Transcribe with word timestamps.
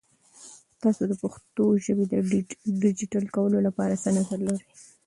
تاسو 0.81 1.01
د 1.07 1.13
پښتو 1.23 1.63
ژبې 1.85 2.05
د 2.09 2.15
ډیجیټل 2.83 3.25
کولو 3.35 3.57
لپاره 3.67 3.93
څه 4.03 4.09
نظر 4.17 4.39
لرئ؟ 4.47 4.61